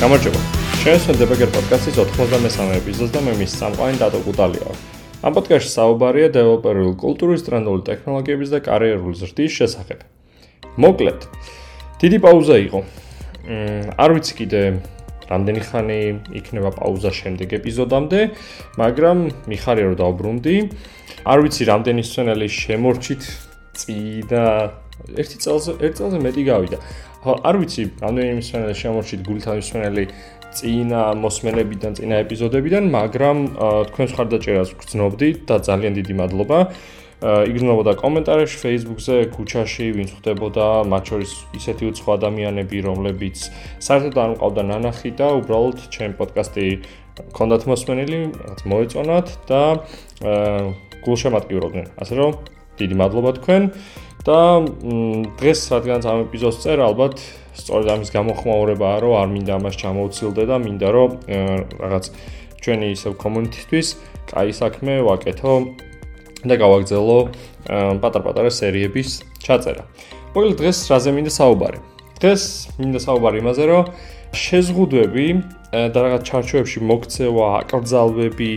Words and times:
გამარჯობა. 0.00 0.40
შენს 0.80 1.06
დებაგერ 1.20 1.50
პოდკასტის 1.52 1.96
93 2.00 2.70
ეპიზოდს 2.72 3.10
და 3.12 3.20
მე 3.20 3.32
მის 3.36 3.52
სამყარო 3.52 3.98
დატო 4.00 4.20
კუტალია. 4.24 4.70
ამ 5.20 5.32
პოდკასტში 5.36 5.70
საუბარია 5.76 6.28
დეველოპერული 6.32 6.94
კულტურის, 6.96 7.44
ტრენდული 7.44 7.84
ტექნოლოგიების 7.84 8.48
და 8.48 8.58
კარიერული 8.64 9.16
ზრდის 9.20 9.52
შესახებ. 9.60 10.00
მოკლედ, 10.80 11.20
დიდი 12.00 12.18
პაუზა 12.24 12.56
იყო. 12.64 12.80
მ 13.44 13.92
არ 14.00 14.10
ვიცი 14.16 14.32
კიდე 14.40 14.62
რამდენი 15.28 15.60
ხანი 15.68 16.00
იქნება 16.32 16.70
პაუზა 16.80 17.10
შემდეგ 17.20 17.48
ეპიზოდამდე, 17.60 18.20
მაგრამ 18.80 19.18
მიხარია 19.52 19.84
რომ 19.84 19.96
დავბრუნდი. 20.00 20.56
არ 21.28 21.38
ვიცი 21.44 21.62
რამდენი 21.68 22.02
სცენალი 22.08 22.48
შემორჩით 22.48 23.22
წინა 23.76 24.44
ერთი 25.20 25.36
წელზე, 25.44 25.70
ერთ 25.84 25.94
წელზე 26.00 26.18
მეტი 26.24 26.42
გავიდა. 26.48 26.78
ხო, 27.20 27.32
არ 27.44 27.56
ვიცი 27.60 27.82
რამდენი 28.00 28.42
სცენალი 28.44 28.74
შემორჩით 28.80 29.20
გულთან 29.28 29.58
სცენალი 29.60 30.04
წინა 30.56 31.02
მოსმენებიდან, 31.20 31.92
წინა 32.00 32.16
ეპიზოდებიდან, 32.24 32.84
მაგრამ 32.90 33.36
თქვენს 33.90 34.10
ხარდაჭერას 34.16 34.70
გრძნობდი 34.80 35.28
და 35.46 35.56
ძალიან 35.68 35.92
დიდი 36.00 36.14
მადლობა. 36.20 36.58
იგრძნობოდა 37.20 37.92
კომენტარებში, 38.00 38.56
Facebook-ზე, 38.64 39.16
ქუჩაში, 39.36 39.86
ვინც 39.92 40.10
ხვდებოდა, 40.16 40.66
მათ 40.88 41.02
შორის 41.10 41.32
ისეთი 41.52 41.84
უცხო 41.92 42.10
ადამიანები, 42.16 42.78
რომლებიც 42.88 43.36
საერთოდ 43.84 44.16
არ 44.16 44.30
მყავდა 44.40 44.62
ნანახი 44.72 45.10
და 45.20 45.28
უბრალოდ 45.44 45.76
ჩემ 45.92 46.16
პოდკასტი 46.16 46.66
კონდათ 47.36 47.62
მოსმენილი, 47.68 48.20
რაც 48.48 48.60
მოეწონათ 48.64 49.26
და 49.52 49.62
გულშემატკივრობდნენ. 51.04 51.86
ასე 52.00 52.14
რომ, 52.16 52.30
დიდი 52.80 52.94
მადლობა 52.96 53.30
თქვენ 53.36 53.62
და 54.26 54.40
დღეს 55.40 55.60
რადგანაც 55.72 56.04
ამ 56.04 56.18
ეპიზოდს 56.28 56.58
წერ, 56.64 56.78
ალბათ 56.84 57.14
სწორედ 57.56 57.86
ამის 57.94 58.10
გამოხმაურებაა, 58.14 58.96
რომ 59.00 59.12
არ 59.20 59.28
მინდა 59.34 59.52
ამას 59.56 59.74
ჩამოვცილდე 59.80 60.42
და 60.50 60.56
მინდა 60.60 60.88
რომ 60.92 61.10
რაღაც 61.80 62.04
ჩვენი 62.60 62.86
ისევ 62.92 63.12
კომუნიტისთვის 63.16 63.88
კაი 64.30 64.52
საქმე 64.52 64.92
ვაკეთო 65.08 65.54
და 66.44 66.54
გავაგზავნო 66.60 67.18
პატარ-პატარა 68.00 68.50
სერიების 68.52 69.08
ჩაწერა. 69.44 69.82
მოკლედ 70.36 70.56
დღეს 70.60 70.78
რაზე 70.92 71.10
მინდა 71.16 71.32
საუბარი? 71.36 71.78
დღეს 72.20 72.42
მინდა 72.80 73.00
საუბარი 73.00 73.36
იმაზე, 73.40 73.64
რომ 73.72 73.84
შეზღუდვები 74.36 75.26
და 75.90 75.98
რაღაც 76.04 76.22
ჩარჩოებში 76.28 76.80
მოქცევა, 76.86 77.46
აკრძალვები, 77.60 78.52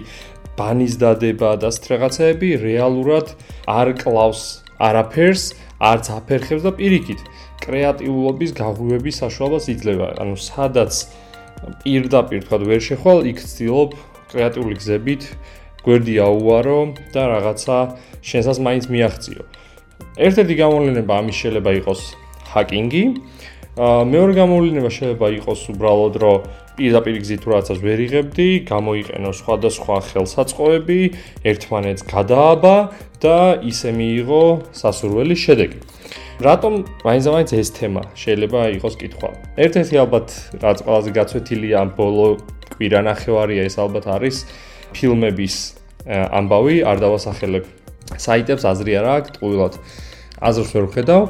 ბანის 0.53 0.93
დადება 1.01 1.57
და 1.57 1.69
სხვა 1.73 1.97
რაღაცეები 1.97 2.49
რეალურად 2.61 3.33
არ 3.65 3.87
კლავს 3.97 4.62
არაფერს, 4.87 5.43
არც 5.79 6.05
აფერხებს 6.17 6.63
და 6.67 6.71
პირიქით 6.77 7.21
კრეატიულობის 7.63 8.51
გაღვივების 8.59 9.19
საშუალებას 9.23 9.65
იძლევა. 9.73 10.07
ანუ 10.21 10.35
სადაც 10.39 10.93
პირდაპირ 11.83 12.43
თქვა 12.43 12.57
ვერ 12.67 12.81
შეხვალ, 12.83 13.19
იქ 13.31 13.37
ცდილობ 13.39 13.89
კრეატიული 14.31 14.75
გზებით 14.79 15.21
გვერდი 15.83 16.15
აუარო 16.23 16.79
და 17.15 17.21
რაღაცა 17.31 17.77
შენსაც 18.23 18.57
მაინც 18.63 18.83
მიაღწიო. 18.91 19.43
ერთ-ერთი 20.13 20.55
გამოვლენა 20.63 21.03
ამის 21.03 21.35
შეიძლება 21.41 21.71
იყოს 21.79 22.01
ჰაკინგი. 22.53 23.03
მეორე 23.73 24.33
გამოვლენა 24.37 24.85
შეიძლება 24.85 25.27
იყოს 25.33 25.61
უბრალოდ 25.73 26.15
რომ 26.21 26.43
პირდაპირ 26.77 27.15
გზით 27.25 27.39
თუ 27.41 27.47
რაღაცას 27.53 27.79
ვერ 27.81 27.99
იღებდი, 28.05 28.49
გამოიყენო 28.69 29.31
სხვადასხვა 29.33 29.95
ხელსაწყოები, 30.13 31.01
ერთმანეთს 31.41 32.05
გადააბა 32.05 32.75
და 33.17 33.37
ისე 33.65 33.89
მიიღო 33.97 34.43
სასურველი 34.77 35.35
შედეგი. 35.41 35.79
რატომ 36.37 36.73
მაინც-მაინც 37.01 37.49
ეს 37.57 37.69
თემა 37.73 38.01
შეიძლება 38.13 38.61
იყოს 38.77 38.93
კითხვა. 39.01 39.29
ერთ-ერთი 39.57 39.95
ალბათ 40.05 40.27
რაც 40.61 40.77
ყველაზე 40.85 41.09
გაცვეთილია 41.17 41.77
ამ 41.81 41.89
ბოლო 41.97 42.27
კვირანახევარია 42.77 43.65
ეს 43.65 43.81
ალბათ 43.81 44.05
არის 44.05 44.45
ფილმების 44.93 45.55
ამბავი, 46.09 46.75
არ 46.85 46.97
დავასახელებ 47.01 47.63
საიტებს 48.21 48.63
აზრი 48.69 48.91
არა 49.01 49.11
აქვს, 49.17 49.29
ტყუილად 49.33 49.73
აზრს 50.45 50.69
ვერ 50.77 50.85
ვხედავ. 50.93 51.21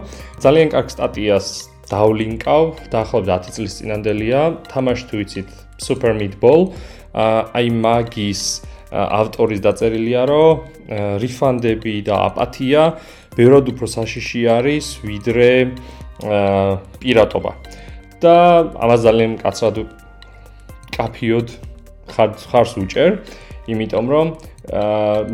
ძალიან 0.44 0.68
კარგ 0.76 0.88
სტატიას 0.92 1.72
დავლინკავ, 1.92 2.64
დაახლოებით 2.94 3.30
10 3.30 3.56
წლის 3.56 3.74
წინანდელია, 3.80 4.42
თამაში 4.72 5.04
თუ 5.10 5.16
იცით 5.24 5.50
Super 5.84 6.14
Meatball, 6.16 6.72
აი 7.14 7.68
მაგის 7.84 8.44
ავტორის 8.94 9.60
დაწერილია, 9.66 10.22
რომ 10.30 10.54
რიფანდები 11.22 11.96
და 12.08 12.16
აპათია. 12.30 12.82
ბევრად 13.34 13.66
უფრო 13.74 13.86
საშიში 13.90 14.42
არის 14.46 14.86
ვიდრე 15.02 15.52
პირატობა. 17.02 17.52
და 18.24 18.72
ამას 18.80 19.00
ძალიან 19.04 19.32
კაცად 19.44 19.76
კაფიოდ 20.96 21.48
ხარს 22.14 22.74
უჭერ, 22.80 23.12
იმიტომ 23.68 24.06
რომ 24.08 24.28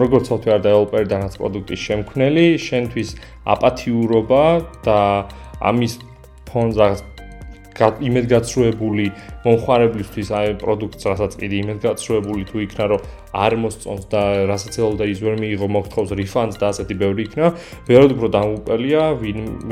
როგორც 0.02 0.24
software 0.31 0.58
developer 0.58 1.06
და 1.06 1.22
რაც 1.22 1.34
პროდუქტის 1.38 1.81
შემქმნელი, 1.86 2.58
შენთვის 2.58 3.10
აპათიურობა 3.46 4.46
და 4.86 5.00
ამის 5.62 5.94
ფონზე 6.50 6.90
იმედგაცრუებული 7.80 9.06
მომხარებლისთვის 9.46 10.30
აი 10.36 10.56
პროდუქტს 10.60 11.08
რასაც 11.10 11.36
კიდე 11.40 11.56
იმედგაცრუებული 11.64 12.44
თუ 12.50 12.64
იქნა 12.66 12.86
რომ 12.92 13.06
არ 13.44 13.54
მოსწონს 13.64 14.04
და 14.12 14.22
რასაც 14.52 14.74
ელოდა 14.84 15.06
ის 15.14 15.20
ვერ 15.24 15.36
მიიღო 15.40 15.68
მოგთხოვს 15.76 16.12
რიფანდს 16.20 16.60
და 16.60 16.66
ასეთი 16.74 16.96
ბევრი 17.00 17.22
იქნა. 17.30 17.46
ვეროდ 17.88 18.12
უფრო 18.20 18.28
დამუყელია 18.36 19.04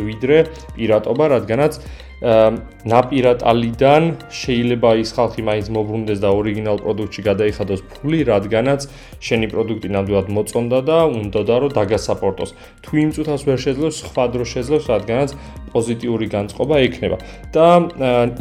ვიდრე 0.07 0.37
პირატობა 0.77 1.25
რადგანაც 1.35 1.73
ნაპირატალიდან 2.17 4.03
შეიძლება 4.33 4.89
ის 4.97 5.09
ხალხი 5.13 5.41
მაინც 5.45 5.67
მოbrunდეს 5.69 6.17
და 6.17 6.29
ორიგინალ 6.33 6.81
პროდუქტში 6.81 7.21
გადაიხადოს 7.29 7.81
ფული, 7.93 8.25
რადგანაც 8.25 8.87
შენი 9.21 9.47
პროდუქტი 9.53 9.89
ნამდვილად 9.93 10.27
მოწონდა 10.33 10.79
და 10.89 10.97
უნდადა 11.13 11.55
რომ 11.61 11.71
დაგასაპორტოს. 11.77 12.49
თუ 12.81 12.91
იმ 12.97 13.09
წუთას 13.13 13.41
ვერ 13.45 13.59
შეძლებს, 13.61 13.97
სხვა 14.01 14.25
დროს 14.33 14.47
შეძლებს, 14.49 14.85
რადგანაც 14.89 15.29
პოზიტიური 15.73 16.27
განწყობა 16.33 16.75
ექნება. 16.89 17.17
და 17.53 17.67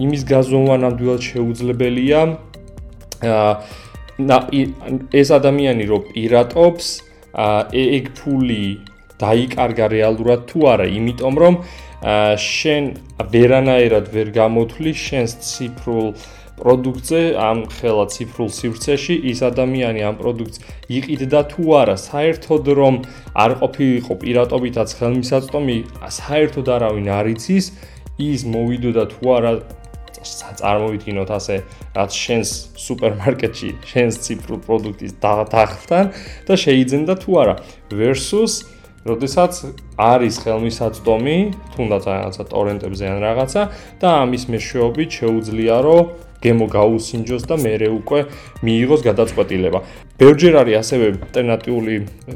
იმის 0.00 0.22
გაზომვა 0.24 0.76
ნამდვილად 0.80 1.20
შეუძლებელია 1.20 2.20
აა 3.28 3.52
ეს 5.12 5.28
ადამიანი 5.28 5.84
რო 5.84 5.98
პირატობს, 6.08 6.86
ეგ 7.76 8.04
ფული 8.16 8.80
დაიკარგა 9.20 9.86
რეალურად 9.92 10.40
თუ 10.48 10.58
არა, 10.72 10.86
იმიტომ 10.88 11.34
რომ 11.36 11.54
შენ 12.04 12.88
ვერანაირად 13.32 14.10
ვერ 14.12 14.28
გამოთვლი 14.36 14.92
შენს 14.92 15.32
ციფრულ 15.48 16.10
პროდუქტზე 16.56 17.20
ამ 17.36 17.58
ხელა 17.68 18.04
ციფრულ 18.12 18.50
სივრცეში 18.58 19.16
ის 19.32 19.40
ადამიანი 19.48 20.04
ამ 20.08 20.16
პროდუქტს 20.20 20.60
იყიდდა 20.98 21.40
თუ 21.52 21.64
არა 21.80 21.96
საერთოდ 22.00 22.64
რომ 22.80 22.94
არ 23.44 23.52
ყოფილიყო 23.60 24.14
პირატობითაც 24.24 24.88
ხელმისაწვდომი 25.00 25.76
საერთოდ 26.20 26.68
არავინ 26.76 27.08
არ 27.16 27.26
იცის 27.36 27.64
ის 28.28 28.40
მოვიდოდა 28.52 29.04
თუ 29.12 29.24
არა 29.36 29.52
წარმოვიდგინოთ 30.60 31.30
ასე 31.36 31.56
რაც 31.96 32.16
შენს 32.24 32.50
სუპერმარკეტში 32.86 33.70
შენს 33.92 34.14
ციფრულ 34.24 34.60
პროდუქტის 34.66 35.12
დაღთან 35.22 36.06
და 36.48 36.54
შეიძლება 36.64 37.14
თუ 37.22 37.30
არა 37.42 37.54
versus 37.92 38.52
როდესაც 39.06 39.52
არის 39.96 40.34
ხელმისაწვდომი, 40.42 41.38
თუნდაც 41.74 42.02
რაღაცა 42.10 42.44
ტორენტებზე 42.52 43.04
ან 43.12 43.18
რაღაცა 43.26 43.62
და 44.02 44.08
ამის 44.22 44.44
მეშვეობით 44.52 45.10
შეუძლია 45.18 45.76
რომ 45.86 46.04
გემო 46.42 46.66
გაუსინჯოს 46.68 47.44
და 47.48 47.56
მეરે 47.56 47.88
უკვე 47.90 48.20
მიიღოს 48.66 49.00
გადაწყვეტილება. 49.08 49.78
ბევრჯერ 50.20 50.54
არის 50.62 50.76
ასევე 50.82 51.06
ალტერნატიული 51.16 51.94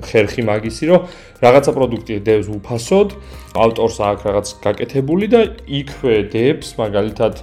ხერხი 0.08 0.43
მაგისი, 0.50 0.84
რომ 0.90 1.00
რაღაცა 1.44 1.70
პროდუქტი 1.76 2.14
დევს 2.28 2.49
უფასოდ, 2.56 3.08
ავტორს 3.64 3.96
აქვს 4.11 4.22
რაღაც 4.28 4.46
გაკეთებული 4.64 5.26
და 5.34 5.40
იქვე 5.81 6.17
დებს 6.32 6.69
მაგალითად 6.81 7.34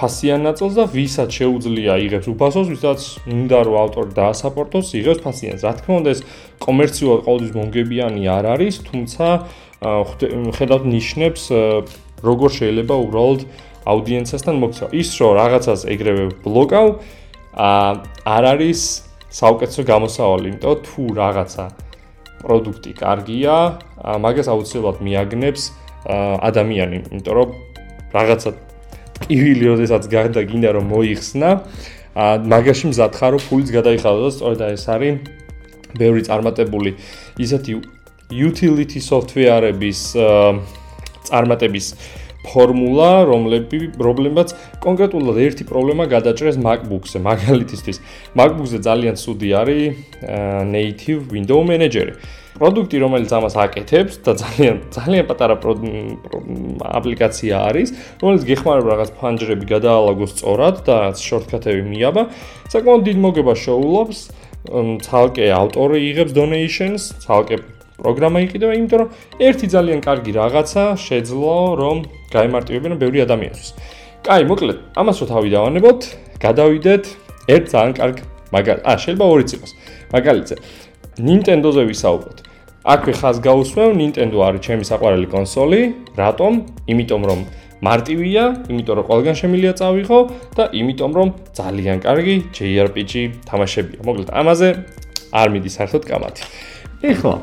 ფასიან 0.00 0.40
ნაწილს 0.48 0.74
და 0.80 0.84
ვისაც 0.88 1.28
შეუძლია 1.28 1.94
იღებს 2.08 2.26
უფასოს, 2.32 2.66
ვისაც 2.72 3.00
უნდა 3.28 3.58
რომ 3.68 3.76
ავტორი 3.84 4.12
დაასაპორტოს, 4.16 4.86
იღებს 4.96 5.20
ფასიანს. 5.20 5.60
რა 5.60 5.72
თქმა 5.76 5.94
უნდა, 6.00 6.10
ეს 6.16 6.20
კომერციულად 6.64 7.20
ყოველთვის 7.28 7.52
მომგებიანი 7.60 8.22
არ 8.32 8.44
არის, 8.56 8.74
თუმცა 8.88 9.26
ხედავთ 10.56 10.84
ნიშნებს, 10.96 11.42
როგორ 12.24 12.48
შეიძლება 12.58 12.94
უბრალოდ 13.04 13.40
აუდიენციასთან 13.90 14.56
მოქცევა. 14.60 14.88
ის 14.92 15.08
რომ 15.20 15.32
რაღაცას 15.40 15.80
ეგრევე 15.88 16.24
ბლოკავ, 16.44 16.86
არ 17.56 18.44
არის 18.52 18.80
საუკეთესო 19.40 19.82
გამოსავალი, 19.92 20.46
იმიტომ 20.52 20.74
თუ 20.84 21.02
რაღაცა 21.20 21.64
პროდუქტი 22.40 22.92
კარგია, 23.04 23.56
მაგას 24.24 24.48
აუცილებლად 24.48 24.96
მიაგნებს 25.04 25.62
ადამიანი, 26.48 26.96
იმიტომ 27.12 27.34
რომ 27.36 27.48
რაღაცა 28.16 28.50
კივილი 29.26 29.64
როდესაც 29.72 30.08
გარდა 30.10 30.42
გინდა 30.48 30.70
რომ 30.76 30.90
მოიხსნა 30.94 31.50
ა 32.16 32.24
მაგაში 32.52 32.90
მზად 32.90 33.12
ხარო 33.20 33.38
ფულიც 33.46 33.68
გადაიხადო 33.76 34.20
და 34.26 34.30
სწორედ 34.34 34.60
ეს 34.74 34.84
არის 34.90 35.14
ბევრი 36.00 36.22
წარმატებული 36.26 36.90
ისეთი 37.38 37.72
utility 38.30 39.00
software-ების 39.02 40.00
წარმატების 41.26 41.86
ფორმულა, 42.40 43.10
რომლები 43.28 43.78
პრობლემაც 44.00 44.54
კონკრეტულად 44.80 45.36
ერთი 45.44 45.64
პრობლემა 45.68 46.06
გადაჭრეს 46.08 46.56
MacBook-ზე. 46.56 47.18
მაგალითისთვის, 47.20 47.98
MacBook-ზე 48.38 48.78
ძალიან 48.86 49.14
ცუდი 49.20 49.48
არის 49.60 49.82
native 50.72 51.28
window 51.34 51.60
manager-ი. 51.60 52.16
პროდუქტი, 52.58 52.96
რომელიც 53.04 53.30
ამას 53.30 53.54
აკეთებს 53.64 54.14
და 54.26 54.32
ძალიან 54.42 54.76
ძალიან 54.94 55.24
პატარა 55.30 55.54
აპლიკაცია 56.98 57.54
არის, 57.70 57.88
რომელიც 58.22 58.42
გეხმარება 58.50 58.88
რაღაც 58.94 59.10
ფანჯრები 59.20 59.66
გადაალაგოს 59.70 60.30
სწორად 60.34 60.76
და 60.86 60.92
რაღაც 61.00 61.18
შორტკატები 61.30 61.82
მიაბა, 61.86 62.22
საკმაოდ 62.74 63.02
დიდ 63.06 63.18
მოგებას 63.24 63.58
შეულობს. 63.66 64.18
ცალკე 64.60 65.46
ავტორი 65.56 65.98
იღებს 66.10 66.32
donations, 66.36 67.16
ცალკე 67.24 67.56
პროგრამა 67.96 68.44
იყიდება, 68.44 68.72
იმიტომ 68.76 68.98
რომ 69.00 69.08
ერთი 69.40 69.66
ძალიან 69.72 70.00
კარგი 70.04 70.32
რაღაცა 70.36 70.84
შეძლო, 71.00 71.56
რომ 71.80 71.96
გაიმარტივებინა 72.28 72.96
ბევრი 73.00 73.24
ადამიანისთვის. 73.24 73.70
კაი, 74.20 74.44
მოკლედ, 74.52 74.78
ამას 75.00 75.16
რო 75.20 75.26
თავი 75.32 75.48
დავანებოთ, 75.56 76.00
გადავიდეთ 76.44 77.04
ერთ 77.48 77.64
ძალიან 77.72 77.94
კარგ 77.96 78.16
მაგალითს. 78.52 78.84
აა, 78.84 78.96
შეიძლება 79.00 79.24
ორი 79.32 79.44
წიყოს. 79.50 79.72
მაგალითზე. 80.12 80.54
Nintendo-ზე 81.20 81.82
ვისაუბროთ. 81.90 82.38
აქვე 82.80 83.12
ხას 83.20 83.36
გაუსვევ, 83.44 83.90
Nintendo 83.92 84.40
არის 84.40 84.60
ჩემი 84.64 84.84
საყვარელი 84.88 85.28
კონსოლი. 85.28 85.80
რატომ? 86.16 86.52
იმიტომ 86.92 87.22
რომ 87.28 87.40
მარტივია, 87.84 88.44
იმიტომ 88.72 88.94
რომ 88.98 89.04
ყველგან 89.10 89.34
შემიძლია 89.40 89.72
წავიღო 89.80 90.18
და 90.56 90.64
იმიტომ 90.80 91.12
რომ 91.18 91.28
ძალიან 91.60 91.96
კარგი 92.04 92.36
JRPG 92.56 93.12
თამაშებია. 93.48 94.00
მოკლედ, 94.04 94.28
ამაზე 94.40 94.68
არ 95.32 95.46
მიდის 95.52 95.74
საერთოდ 95.76 96.02
კამათი. 96.10 96.42
ეხლა 97.04 97.36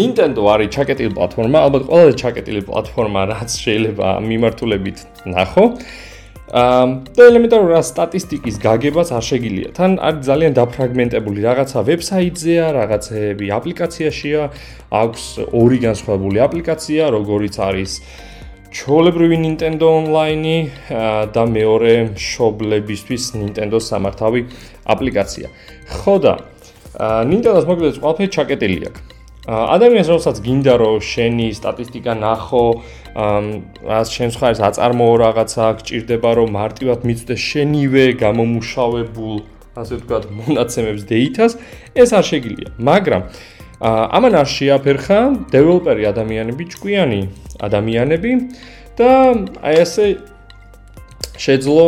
Nintendo 0.00 0.40
არის 0.48 0.68
ჩაკეტილი 0.72 1.10
პლატფორმა, 1.16 1.58
ალბათ 1.68 1.82
ყველაზე 1.88 2.12
ჩაკეტილი 2.22 2.60
პლატფორმა, 2.68 3.20
რაც 3.32 3.50
შეიძლება 3.64 4.08
მიმართულებით 4.24 4.98
ნახო. 5.28 5.64
აა 5.76 6.09
და 6.50 7.22
ელემენტარული 7.30 7.78
სტატისტიკის 7.78 8.56
გაგებაც 8.58 9.08
არ 9.14 9.22
შეგიძლია. 9.22 9.68
თან 9.70 9.90
არის 10.02 10.22
ძალიან 10.26 10.52
დაფრაგმენტებული 10.58 11.38
რაღაცა 11.46 11.78
ვებსაიტზეა, 11.86 12.66
რაღაცები 12.74 13.46
აპლიკაციაშია, 13.54 14.42
აქვს 14.90 15.22
ორი 15.54 15.78
განსხვავებული 15.86 16.38
აპლიკაცია, 16.42 17.02
როგორიც 17.14 17.54
არის 17.54 17.92
ჩოლებრივი 18.74 19.36
Nintendo 19.46 19.86
Online 19.94 20.70
და 21.34 21.42
მეორე 21.46 21.94
მშობლებისთვის 22.18 23.22
Nintendo 23.38 23.78
სამართავი 23.78 24.40
აპლიკაცია. 24.90 25.46
ხო 26.02 26.14
და 26.18 26.34
Nintendo-ს 27.30 27.66
მოკლედ 27.70 27.94
ყველაფერი 28.02 28.28
ჩაკეტილი 28.34 28.78
აქვს. 28.90 29.09
ადამიანს 29.50 30.08
რომელსაც 30.10 30.36
გინდა 30.46 30.74
რომ 30.78 30.98
შენი 31.02 31.46
სტატისტიკა 31.58 32.14
ნახო, 32.22 32.64
აა 33.18 34.00
შენს 34.06 34.34
ხარეს 34.38 34.60
აწარმოო 34.62 35.14
რაღაცა, 35.26 35.66
გჭირდება 35.82 36.30
რომ 36.38 36.48
მარტივად 36.54 37.00
მიწდეს 37.08 37.40
შენივე 37.50 38.04
გამომუშავებულ, 38.22 39.36
ასე 39.74 39.94
ვთქვათ, 39.98 40.24
მონაცემებს 40.38 41.02
data-ს, 41.10 41.58
ეს 41.98 42.10
არ 42.14 42.24
შეგიძლია. 42.30 42.70
მაგრამ 42.78 43.22
ამან 43.80 44.32
არ 44.38 44.48
შეაფერხა 44.54 45.18
დეველოპერი 45.50 46.04
ადამიანები, 46.12 46.62
ჭკვიანი 46.70 47.20
ადამიანები 47.64 48.32
და 49.00 49.10
აი 49.66 49.74
ესე 49.82 50.06
შეძლო 51.40 51.86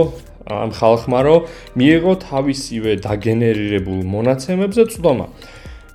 ამ 0.48 0.70
ხალხმა 0.74 1.20
რომ 1.22 1.40
მიიღო 1.78 2.12
თავისივე 2.26 2.92
დაგენერირებულ 3.06 4.00
მონაცემებზე 4.08 4.82
წვდომა. 4.90 5.26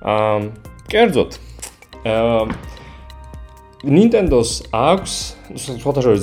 აა 0.06 0.38
კერძოდ 0.88 1.47
Nintendo-ს 3.78 4.50
აქვს 4.74 5.12
სხვათაშორის 5.54 6.22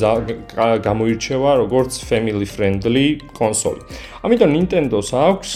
გამოირჩევა 0.83 1.51
როგორც 1.63 1.91
family 2.03 2.43
friendly 2.43 3.07
კონსოლი. 3.31 3.81
ამიტომ 4.27 4.49
Nintendo-ს 4.51 5.09
აქვს 5.15 5.51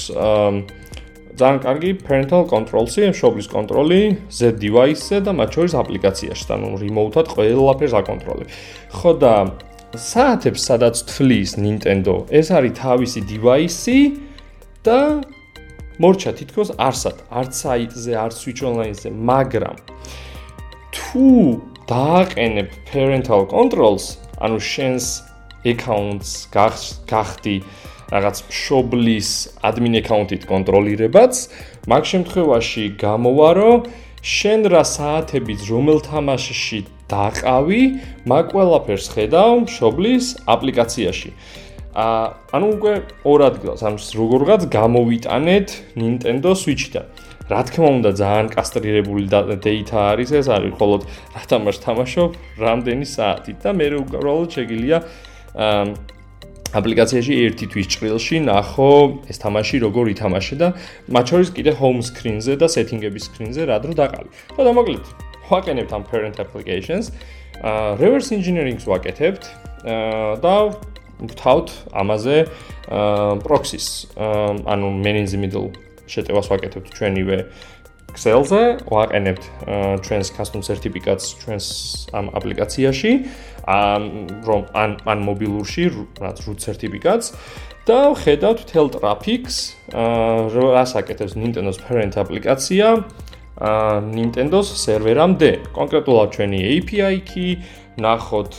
ძალიან 1.40 1.60
კარგი 1.64 1.92
parental 2.04 2.44
control-ი, 2.52 3.12
მშობლის 3.16 3.48
კონტროლი 3.52 4.02
Z 4.28 4.60
device-ზე 4.60 5.18
და 5.24 5.32
მათ 5.40 5.50
შორის 5.56 5.74
აპლიკაციაში, 5.80 6.46
ანუ 6.56 6.70
remote-ად 6.84 7.28
ყველაფერს 7.32 7.96
აკონტროლებ. 8.00 8.48
ხო 8.92 9.12
და 9.24 9.34
საათებს 9.96 10.62
სადაც 10.68 10.96
თვლის 11.08 11.56
Nintendo, 11.60 12.28
ეს 12.28 12.52
არის 12.52 12.76
თავისი 12.80 13.20
device-ი 13.24 14.00
და 14.84 15.24
მორჩა 16.00 16.32
თითქოს 16.40 16.70
არსად, 16.80 17.18
არც 17.28 17.52
საიტზე, 17.60 18.12
არც 18.16 18.36
Switch 18.40 18.64
Online-ზე, 18.64 19.10
მაგრამ 19.12 19.76
თუ 20.96 21.28
დააყენებ 21.92 22.70
parental 22.88 23.44
controls, 23.52 24.16
ანუ 24.40 24.58
შენს 24.64 25.06
accounts 25.68 26.48
გახდი 27.12 27.56
რაღაც 28.10 28.38
მშობლის 28.48 29.30
admin 29.68 30.00
account-ით 30.00 30.48
კონტროლირებაც, 30.50 31.34
მაგ 31.92 32.04
შემთხვევაში 32.12 32.84
გამოვარო 33.04 33.72
შენ 34.24 34.62
რა 34.74 34.84
საათებით 34.88 35.62
რომელ 35.70 36.00
თამაშში 36.08 36.80
დაყავი, 37.12 37.82
მაგ 38.30 38.46
ყველაფერს 38.56 39.08
ხედავ 39.14 39.52
მშობლის 39.68 40.26
აპლიკაციაში. 40.48 41.30
აა 41.90 42.54
ანუ 42.54 42.68
უკვე 42.78 42.94
ორ 43.26 43.40
ადგილას, 43.50 43.82
ანუ 43.82 43.98
როგორღაც 44.22 44.62
გამოვიტანეთ 44.70 45.68
Nintendo 45.98 46.54
Switch-დან. 46.54 47.06
რა 47.50 47.62
თქმა 47.66 47.90
უნდა, 47.98 48.10
ძალიან 48.14 48.48
კასტრირებული 48.54 49.26
data 49.26 49.98
არის 50.14 50.30
ეს, 50.38 50.48
არის 50.54 50.70
მხოლოდ 50.78 51.02
რა 51.34 51.44
თამაშს 51.50 51.82
თამაშობ, 51.82 52.30
რამდენი 52.62 53.06
საათი 53.10 53.54
და 53.58 53.70
მე 53.74 53.86
უბრალოდ 54.06 54.50
შეგიძლია 54.54 54.98
აა 55.58 55.84
აპლიკაციაში 56.70 57.34
ერთი 57.50 57.66
თვის 57.74 57.88
ჭრილში 57.90 58.38
ნახო 58.46 58.90
ეს 59.26 59.42
თამაში 59.42 59.82
როგორ 59.82 60.14
ითამაშე 60.14 60.56
და 60.62 60.68
მათ 61.10 61.26
შორის 61.34 61.50
კიდე 61.58 61.72
home 61.82 62.02
screen-ზე 62.06 62.54
და 62.62 62.70
setting-ების 62.70 63.24
screen-ზე 63.34 63.66
რა 63.66 63.82
დრო 63.82 63.98
დაყავი. 63.98 64.30
ხო 64.54 64.62
და 64.62 64.72
მოკლედ, 64.78 65.06
ვაკეთებთ 65.50 65.92
ამ 65.98 66.04
parent 66.06 66.38
applications. 66.38 67.10
აა 67.66 67.98
reverse 67.98 68.30
engineering-ს 68.38 68.86
ვაკეთებთ. 68.86 69.44
და 70.44 70.54
ვთავთ 71.20 71.68
ამაზე 71.92 72.38
proxy-ს, 73.44 74.08
ანუ 74.16 74.88
man 75.04 75.16
in 75.20 75.28
the 75.28 75.38
middle 75.38 75.70
შეტევას 76.10 76.48
ვაკეთებთ 76.50 76.90
ჩვენივე 76.96 77.38
Excel-ზე, 78.10 78.90
ვაყენებთ 78.90 79.44
ჩვენს 80.02 80.30
custom 80.34 80.66
certificates 80.66 81.38
ჩვენს 81.44 81.66
ამ 82.18 82.34
აპლიკაციაში, 82.34 83.12
ან 83.70 84.02
რომ 84.50 84.62
ან 84.74 84.98
ან 85.06 85.20
მობილურში, 85.30 85.86
რაც 86.18 86.38
root 86.50 86.58
certificates 86.58 87.38
და 87.86 88.18
ხედავთ 88.18 88.66
თელ 88.66 88.90
traffic-ს, 88.98 89.78
რას 89.94 90.92
აკეთებს 90.98 91.38
Nintendo-ს 91.38 91.78
parent 91.86 92.18
აპლიკაცია, 92.18 92.88
Nintendo-ს 94.10 94.70
სერვერამდე. 94.86 95.52
კონკრეტულად 95.78 96.28
ჩვენი 96.34 96.60
API-კი, 96.80 97.50
ნახოთ 98.02 98.54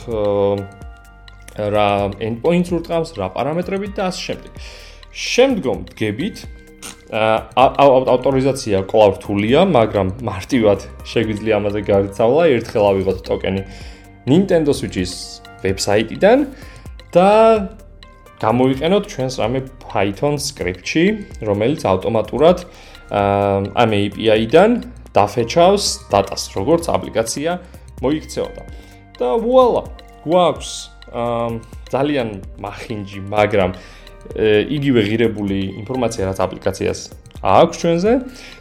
რა 1.57 2.15
endpoint-ს 2.21 2.71
ურტყამს, 2.71 3.11
რა 3.19 3.27
პარამეტრებით 3.35 3.91
და 3.97 4.07
ასე 4.11 4.21
შემდეგ. 4.31 4.51
შემდგომ 5.11 5.77
დგებით 5.91 6.37
ავტორიზაცია 7.11 8.87
კვლავ 8.87 9.11
რთულია, 9.19 9.59
მაგრამ 9.67 10.07
მარტივად 10.23 10.79
შეგვიძლია 11.03 11.53
ამაზე 11.59 11.81
გარიცავლა. 11.83 12.43
ერთხელ 12.55 12.83
ავიღოთ 12.91 13.19
ტოკენი 13.27 13.61
Nintendo 14.31 14.71
Switch-ის 14.71 15.43
ვებსაიტიდან 15.59 16.39
და 17.11 17.29
გამოვიყენოთ 18.39 19.03
ჩვენს 19.11 19.35
რამე 19.43 19.59
Python 19.83 20.39
სკრიპტში, 20.39 21.03
რომელიც 21.43 21.83
ავტომატურად 21.83 22.63
ამ 23.11 23.91
API-დან 23.91 24.71
დაფეჩავს 25.11 25.85
დატას, 26.07 26.55
როგორც 26.55 26.87
აპლიკაცია 26.87 27.59
მოიქცეოდა. 27.99 28.63
და 29.21 29.37
ვუალა, 29.37 29.83
გვაქვს 30.25 30.90
ძალიან 31.91 32.29
მახინჯი, 32.63 33.19
მაგრამ 33.31 33.71
იგივე 34.77 35.01
ღირებული 35.07 35.59
ინფორმაცია 35.81 36.29
რაც 36.29 36.39
აპლიკაციას 36.45 36.99
აქვს 37.41 37.77
ჩვენზე 37.81 38.11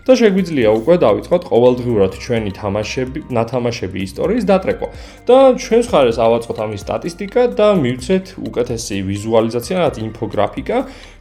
და 0.09 0.13
შეგვიძლია 0.17 0.71
უკვე 0.73 0.95
დავიწყოთ 1.05 1.43
ყოველდღიურად 1.53 2.13
ჩვენი 2.17 2.53
თამაშები, 2.57 3.21
ნათამაშები 3.29 3.99
ისტორიის 4.09 4.45
დატრეკვა. 4.49 4.89
და 5.29 5.37
ჩვენს 5.61 5.87
ხარეს 5.93 6.17
ავაწყოთ 6.17 6.59
ამის 6.65 6.81
სტატისტიკა 6.89 7.43
და 7.61 7.69
მივცეთ 7.77 8.27
უკეთესი 8.41 8.97
ვიზუალიზაცია, 9.05 9.77
რაც 9.85 9.97
ინფოგრაფიკა, 10.01 10.77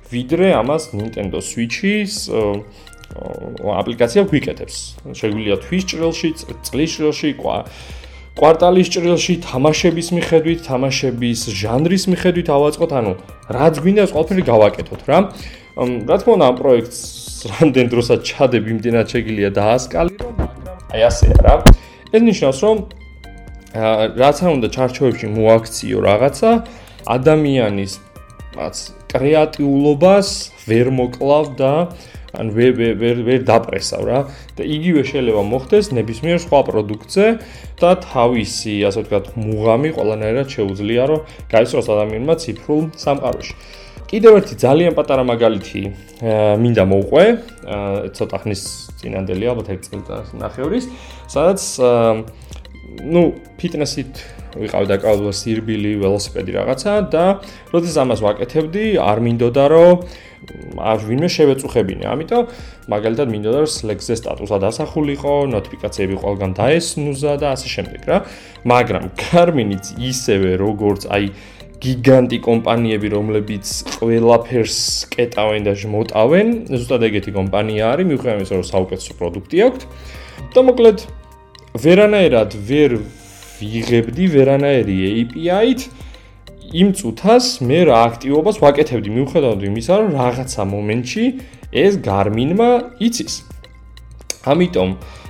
ვიდრე 0.08 0.48
ამას 0.56 0.84
Nintendo 0.96 1.44
Switch-ის 1.44 2.32
აპლიკაცია 3.82 4.22
გვიკეთებს. 4.30 4.76
შეგვიძლია 5.20 5.56
თვის 5.60 5.84
ჭრილში, 5.90 6.30
წლის 6.64 6.90
ჭრილში, 6.96 7.30
ყვა 7.42 7.58
კვარტალის 8.40 8.88
ჭრილში 8.88 9.34
თამაშების 9.44 10.08
მიხედვით, 10.16 10.60
თამაშების 10.64 11.40
ჟანრის 11.60 12.04
მიხედვით 12.08 12.48
ავაწყოთ, 12.56 12.92
ანუ 13.00 13.12
რაც 13.52 13.74
გვინდა 13.84 14.02
ეს 14.08 14.12
ყველაფერი 14.16 14.44
გავაკეთოთ 14.48 15.02
რა. 15.12 15.18
რა 16.08 16.16
თქმა 16.24 16.32
უნდა 16.40 16.46
ამ 16.48 16.56
პროექტს 16.60 17.00
რამდენ 17.52 17.86
დროსაც 17.92 18.20
ჩადებ 18.30 18.64
იმდენად 18.74 19.08
შეგიძლია 19.12 19.50
დაასკალირო, 19.60 20.28
მაგრამ 20.40 20.88
აი 20.96 21.02
ასეა 21.10 21.40
რა. 21.44 21.56
ეს 22.16 22.22
ნიშნავს, 22.30 22.60
რომ 22.64 22.78
რაც 24.24 24.38
არ 24.40 24.52
უნდა 24.56 24.68
ჩარჩოებში 24.76 25.28
მოაქციო 25.36 25.98
რაღაცა 26.08 26.52
ადამიანის 27.16 27.94
რაც 28.56 28.76
კრეატიულობას 29.12 30.28
ვერ 30.68 30.88
მოკლავ 30.96 31.46
და 31.60 31.74
ან 32.38 32.52
ვერ 32.54 32.72
ვერ 33.02 33.18
ვერ 33.26 33.40
დაპრესავ 33.48 34.02
რა 34.06 34.20
და 34.58 34.64
იგივე 34.64 35.02
შეიძლება 35.10 35.42
მოხდეს 35.50 35.86
ნებისმიერ 35.98 36.38
სხვა 36.46 36.60
პროდუქტზე 36.70 37.28
და 37.82 37.92
თავისი 38.06 38.74
ასე 38.90 39.00
ვთქვათ 39.06 39.26
მუღამი 39.40 39.90
ყველანაირად 39.98 40.48
შეუძლია 40.54 41.04
რომ 41.10 41.20
გაიცნოს 41.50 41.88
ადამიანმა 41.90 42.34
ციფრულ 42.44 42.84
სამყაროში. 43.00 43.54
კიდევ 44.10 44.34
ერთი 44.42 44.56
ძალიან 44.58 44.94
პატარა 44.98 45.22
მაგალითი 45.22 45.82
მინდა 46.62 46.84
მოვყვე 46.90 47.26
ცოტა 48.18 48.38
ხნის 48.42 48.62
წინანდელი 48.98 49.46
ალბათ 49.54 49.68
ერთ 49.70 49.84
წელს 49.86 50.34
ნახევრის 50.34 50.86
სადაც 51.30 51.62
ну 53.04 53.36
ფიტნესით 53.60 54.22
ვიყავ 54.60 54.88
დაკავებული 54.90 55.36
სირბილი, 55.36 55.92
ველოსიპედი 56.02 56.56
რაღაცა 56.58 56.94
და 57.14 57.26
როდესაც 57.70 57.98
ამას 58.02 58.20
ვაკეთებდი, 58.26 58.86
არ 58.98 59.18
მინდოდა 59.26 59.66
რომ 59.70 59.94
არ 60.80 60.98
ვინმე 61.06 61.30
შევეწუხებინე. 61.30 62.06
ამიტომ 62.10 62.44
მაგალითად 62.90 63.28
მინდოდა 63.30 63.58
რომ 63.62 63.70
Slack-ზე 63.70 64.16
სტატუსა 64.24 64.58
დასახულიყო, 64.64 65.34
ნოტიფიკაციები 65.54 66.16
ყველგან 66.24 66.52
დაესნუზა 66.58 67.34
და 67.44 67.48
ასე 67.54 67.68
შემდეგ 67.76 68.02
რა. 68.10 68.18
მაგრამ 68.66 69.04
Garmin-იც 69.20 69.86
ისევე 70.00 70.58
როგორც 70.58 71.06
აი 71.12 71.26
გიგანტი 71.80 72.38
კომპანიები, 72.44 73.08
რომლებიც 73.08 73.66
ყველაფერს 74.00 74.80
კეტავენ 75.16 75.62
და 75.64 75.74
მოტავენ, 75.80 76.48
ზუსტად 76.76 77.02
ეგეთი 77.08 77.32
კომპანია 77.40 77.84
არის, 77.96 78.06
მიუხედავად 78.10 78.40
იმისა, 78.44 78.56
რომ 78.60 78.68
საუკეთესო 78.68 79.12
პროდუქტი 79.16 79.58
აქვს. 79.68 79.84
და 80.50 80.60
მოკლედ 80.66 80.98
ვერანაირად 81.78 82.56
ვერ 82.66 82.98
ვიღებდი 83.60 84.26
ვერანაირი 84.34 84.96
API-ით 85.22 85.82
იმ 86.70 86.90
წუთას 86.98 87.46
მე 87.66 87.80
რა 87.90 87.98
აქტივობას 88.10 88.58
ვაკეთებდი 88.62 89.10
მიუხედავად 89.14 89.62
იმისა, 89.70 89.94
რომ 90.02 90.10
რაღაცა 90.18 90.64
მომენტში 90.70 91.26
ეს 91.70 91.94
Garmin-მა 92.06 92.72
იცის. 93.02 93.34
ამიტომ 94.50 94.90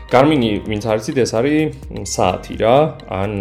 Garmin-ი, 0.09 0.51
ვინც 0.65 0.83
არიცით, 0.89 1.17
ეს 1.21 1.31
არის 1.37 2.07
საათი 2.09 2.55
რა, 2.59 2.75
ან 3.07 3.31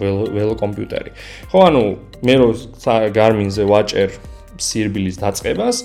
ველო 0.00 0.54
კომპიუტერი. 0.58 1.10
ხო, 1.52 1.58
ანუ 1.68 1.82
მე 2.26 2.34
რო 2.42 2.48
Garmin-ზე 3.14 3.64
ვაჭერ 3.70 4.10
სირბილის 4.58 5.20
დაწყებას, 5.22 5.76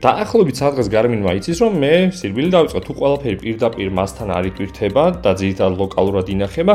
დაახლოებით 0.00 0.56
სადღაც 0.56 0.86
Garmin-მა 0.88 1.34
იცის, 1.36 1.58
რომ 1.60 1.74
მე 1.76 1.94
სირბილი 2.16 2.50
დავიწყო, 2.54 2.80
თუ 2.88 2.92
ყველაფერი 2.96 3.36
პირდაპირ 3.42 3.88
მასთან 3.92 4.28
არ 4.32 4.46
იტვირთება 4.48 5.04
და 5.20 5.30
ძირითადად 5.36 5.76
ლოკალურად 5.76 6.30
ინახება, 6.32 6.74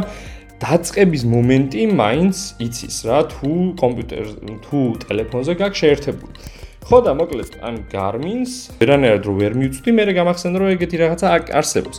დაწყების 0.61 1.23
მომენტი 1.33 1.81
მაინც 1.97 2.35
იცის 2.61 2.97
რა 3.09 3.19
თუ 3.33 3.51
კომპიუტერ 3.81 4.25
თუ 4.61 4.79
ტელეფონზე 5.09 5.53
გაქვს 5.57 5.81
შეერთებული. 5.81 6.33
ხო 6.85 6.97
და 7.01 7.11
მოკლედ 7.17 7.57
ან 7.65 7.81
Garmin-ს 7.89 8.77
ვერანაირად 8.77 9.25
რო 9.25 9.33
ვერ 9.41 9.53
მივწვდი, 9.57 9.89
მე 9.89 10.03
გამახსენდა 10.21 10.57
რომ 10.61 10.69
ეგეთი 10.77 10.97
რაღაცა 11.01 11.27
არსებობს. 11.49 11.97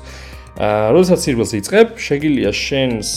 აა, 0.62 0.95
როდესაც 0.95 1.18
სირბილს 1.26 1.52
იწყებ, 1.59 1.87
შეგიძლია 1.99 2.50
შენს 2.54 3.09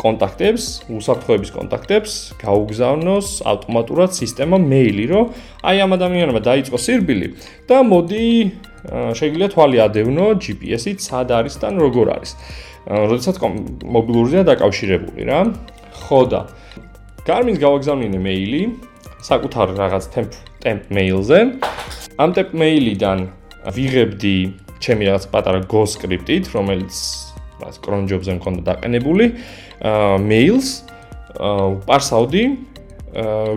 კონტაქტებს, 0.00 0.64
უსაფრთხოების 0.88 1.50
კონტაქტებს 1.52 2.12
გაუგზავნოს 2.40 3.28
ავტომატურად 3.44 4.10
სისტემა 4.16 4.56
მეილი, 4.62 5.04
რომ 5.12 5.24
აი 5.68 5.76
ამ 5.84 5.90
ადამიანმა 5.98 6.40
დაიწყო 6.48 6.78
სირბილი 6.80 7.28
და 7.68 7.76
მოდი 7.86 8.26
შეგიძლია 9.14 9.48
თვალი 9.52 9.78
ადევნო 9.86 10.26
GPS-ით 10.42 10.98
სად 11.04 11.30
არის 11.30 11.54
და 11.62 11.68
როგორ 11.76 12.06
არის. 12.16 12.30
როდესაც 12.82 13.36
მობილურზეა 13.94 14.42
დაკავშირებული 14.48 15.22
რა. 15.28 15.40
ხო 16.02 16.20
და 16.26 16.40
Garmin-ს 17.22 17.62
გავაგზავნინე 17.62 18.18
მეილი 18.18 18.62
საკუთარ 19.22 19.78
რაღაც 19.78 20.04
temp 20.10 20.34
temp 20.58 20.90
mail-ზე. 20.90 21.62
ამ 22.18 22.30
temp 22.34 22.50
mail-იდან 22.58 23.18
ვიღებდი 23.70 24.38
ჩემი 24.82 25.06
რაღაც 25.06 25.24
პატარა 25.30 25.60
go 25.70 25.86
script-ით, 25.86 26.50
რომელიც 26.50 27.31
მას 27.62 27.78
cron 27.78 28.10
job-ზე 28.10 28.36
მქონდა 28.38 28.62
დაყენებული, 28.68 29.26
აა 29.80 30.18
mail-ს 30.18 30.68
პარსავდი 31.86 32.44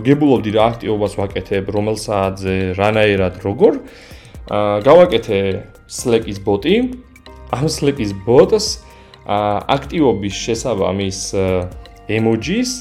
გებულობდი 0.06 0.52
რა 0.56 0.64
აქტივობას 0.72 1.14
ვაკეთებ, 1.20 1.72
რომელ 1.72 1.98
საათზე, 2.00 2.56
რანაირად, 2.78 3.40
როგორ. 3.44 3.80
აა 4.52 4.84
გავაკეთე 4.86 5.40
Slack-ის 5.88 6.40
ბოტი. 6.44 6.76
ამ 7.56 7.68
Slack-ის 7.70 8.12
ბოტს 8.26 8.84
აქტივობის 9.26 10.36
შესაბამის 10.46 11.20
ემოჯის 12.10 12.72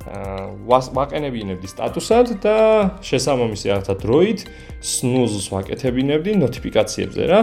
ვაყენებინებდი 0.00 1.68
სტატუსად 1.68 2.40
და 2.40 2.56
შესაბამისი 3.04 3.68
რაღაცა 3.68 3.94
დროით 4.00 4.40
snooze-ს 4.80 5.52
ვაკეთებინებდი 5.52 6.40
ნოტიფიკაციებზე 6.40 7.22
რა. 7.28 7.40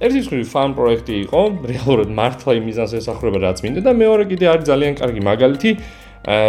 ერთი 0.00 0.20
მხრივ 0.24 0.48
ფან 0.48 0.70
პროექტი 0.78 1.14
იყო, 1.28 1.40
რეალურად 1.60 2.08
მართლა 2.08 2.50
იმ 2.56 2.64
მიზანს 2.72 2.92
ესახურება 3.04 3.38
რაც 3.44 3.58
მინდა 3.68 3.80
და 3.84 3.92
მეორე 4.00 4.24
კიდე 4.32 4.44
არის 4.48 4.64
ძალიან 4.64 4.94
კარგი 4.96 5.20
მაგალითი, 5.28 5.70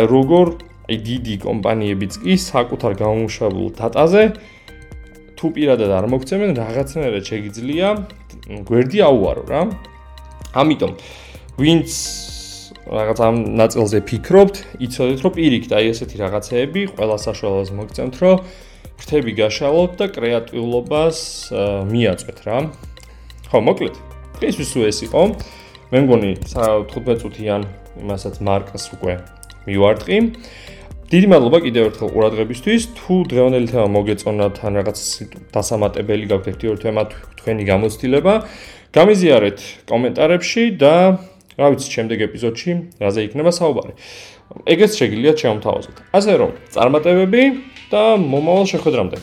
როგორ 0.08 0.48
აი 0.86 0.98
დიდი 1.04 1.36
კომპანიებიც 1.44 2.14
კი 2.24 2.34
საკუთარ 2.40 2.94
გამომუშავებულ 2.96 3.68
დატაზე 3.76 4.24
თუ 5.36 5.46
პირადად 5.52 5.92
არ 6.00 6.06
მოგცემენ 6.16 6.52
რაღაცნაირად 6.56 7.24
შეგიძლია 7.28 7.88
გვერდი 8.70 9.00
აუარო 9.04 9.44
რა. 9.52 9.62
ამიტომ 10.56 10.92
ვინც 11.60 11.90
რაღაც 12.86 13.20
ამ 13.26 13.36
ნაწილზე 13.58 14.00
ფიქრობთ, 14.06 14.56
იცოდეთ 14.86 15.20
რომ 15.26 15.32
პირიქით 15.34 15.72
აი 15.74 15.86
ესეთი 15.90 16.18
რაღაცეები 16.22 16.82
ყველა 16.94 17.18
საშუალებას 17.18 17.72
მოგცემთ 17.74 18.16
რომ 18.22 18.36
ფრთები 19.02 19.32
გაშალოთ 19.42 19.92
და 20.00 20.06
კრეატიულობას 20.14 21.18
მიაწვეთ 21.90 22.40
რა. 22.46 22.58
ხო, 23.50 23.58
მოკლედ. 23.66 23.96
დღესთვის 24.38 24.72
ეს 24.86 25.00
იყო. 25.10 25.22
მე 25.92 25.98
მგონი 26.06 26.32
15 26.46 27.18
წუთიან 27.22 27.62
იმასაც 28.06 28.36
მარკას 28.46 28.86
უკვე 28.94 29.14
მივარტყი. 29.66 30.18
დიდი 31.06 31.28
მადლობა 31.30 31.58
კიდევ 31.66 31.84
ერთხელ 31.90 32.10
ყურადღებისთვის. 32.14 32.82
თუ 32.98 33.14
დღევანდელი 33.30 33.68
თემა 33.70 33.88
მოგეწონათ 33.94 34.56
ან 34.66 34.74
რაღაც 34.82 35.00
დასამატებელი 35.54 36.26
გაქვთ 36.30 36.48
ერთი 36.50 36.66
ორი 36.70 36.80
თემა 36.86 37.02
თქვენი 37.40 37.64
გამოცდილება, 37.70 38.34
გამიზიარეთ 38.94 39.60
კომენტარებში 39.90 40.64
და 40.82 40.96
რა 41.56 41.68
ვიცი, 41.72 41.88
შემდეგ 41.96 42.18
ეპიზოდში 42.28 42.72
რაზე 43.00 43.22
იქნება 43.28 43.52
საუბარი. 43.56 43.94
ეგეც 44.68 44.92
შეგიძლიათ 45.00 45.38
შემოთავაზოთ. 45.44 45.98
ასე 46.16 46.34
რომ, 46.36 46.52
წარმატებები 46.76 47.44
და 47.92 48.04
მომავალ 48.20 48.66
შეხვედრამდე. 48.76 49.18